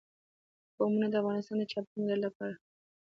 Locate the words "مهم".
2.61-2.67